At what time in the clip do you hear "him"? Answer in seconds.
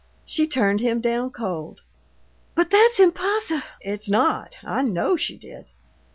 0.79-0.99